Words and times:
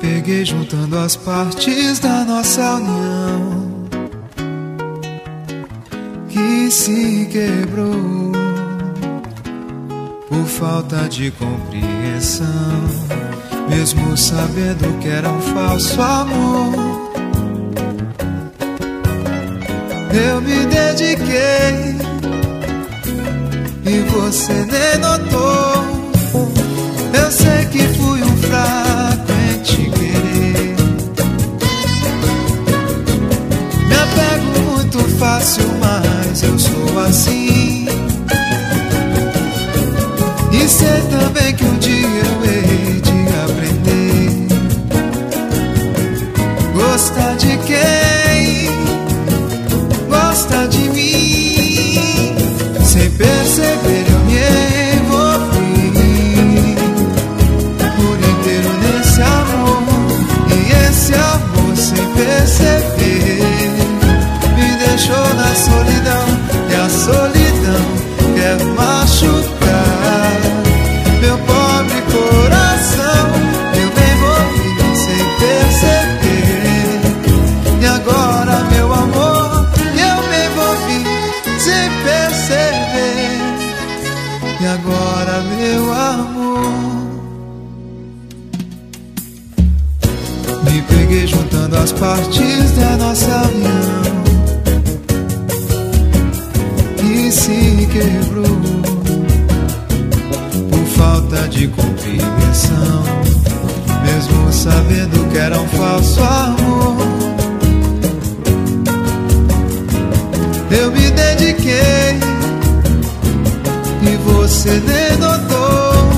peguei 0.00 0.44
juntando 0.44 0.98
as 0.98 1.14
partes 1.14 1.98
da 2.00 2.24
nossa 2.24 2.74
união 2.74 3.78
que 6.28 6.70
se 6.70 7.28
quebrou 7.30 8.32
por 10.28 10.44
falta 10.46 11.08
de 11.08 11.30
compreensão, 11.30 12.46
mesmo 13.68 14.16
sabendo 14.16 14.98
que 15.00 15.08
era 15.08 15.28
um 15.28 15.40
falso 15.40 16.00
amor. 16.00 17.08
Eu 20.12 20.40
me 20.40 20.66
dediquei 20.66 21.96
e 23.84 24.00
você 24.10 24.52
nem 24.52 24.98
notou. 24.98 25.77
Assim. 37.08 37.86
E 40.52 40.68
sei 40.68 41.00
também 41.10 41.54
que 41.54 41.64
um 41.64 41.78
dia 41.78 42.06
eu 42.06 42.44
hei 42.44 43.00
de 43.00 43.28
aprender. 43.44 44.48
Gostar 46.74 47.34
de 47.36 47.56
quem 47.66 48.68
gosta 50.08 50.68
de 50.68 50.88
mim. 50.90 52.36
Sem 52.84 53.10
perceber, 53.10 53.37
E 84.98 85.42
meu 85.56 85.92
amor. 85.92 86.72
Me 90.64 90.82
peguei 90.82 91.26
juntando 91.26 91.76
as 91.76 91.92
partes 91.92 92.72
da 92.72 92.96
nossa 92.96 93.48
união 93.48 94.08
que 96.96 97.30
se 97.30 97.88
quebrou 97.92 98.58
por 100.68 100.86
falta 100.96 101.48
de 101.48 101.68
compreensão, 101.68 103.04
mesmo 104.04 104.52
sabendo 104.52 105.30
que 105.30 105.38
era 105.38 105.60
um 105.60 105.68
falso 105.68 106.20
amor. 106.20 107.17
Você 114.68 114.80
nem 114.80 115.16
notou. 115.16 116.08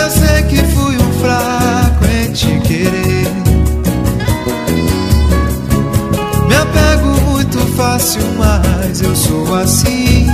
Eu 0.00 0.10
sei 0.10 0.42
que 0.44 0.64
fui 0.72 0.96
um 0.96 1.12
fraco 1.20 2.04
em 2.04 2.32
te 2.32 2.60
querer. 2.60 3.26
Me 6.48 6.54
apego 6.54 7.20
muito 7.28 7.58
fácil, 7.76 8.22
mas 8.38 9.00
eu 9.02 9.14
sou 9.16 9.54
assim. 9.56 10.28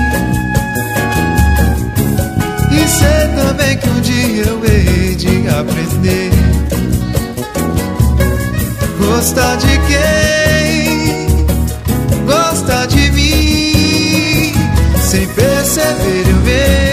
E 2.70 2.88
sei 2.88 3.28
também 3.36 3.78
que 3.78 3.88
um 3.88 4.00
dia 4.00 4.44
eu 4.44 4.62
hei 4.64 5.14
de 5.14 5.48
aprender. 5.48 6.30
Gostar 8.98 9.56
de 9.56 9.78
quem 9.86 10.91
perceber, 15.82 16.91